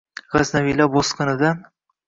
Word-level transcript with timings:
Gʼaznaviylar 0.35 0.91
bosqinidan 0.95 1.63